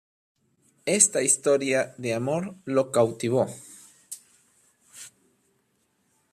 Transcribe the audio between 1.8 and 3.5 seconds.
de amor lo cautivó.